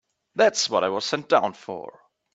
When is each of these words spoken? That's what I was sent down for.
That's 0.33 0.67
what 0.67 0.83
I 0.83 0.89
was 0.89 1.05
sent 1.05 1.29
down 1.29 1.53
for. 1.53 2.01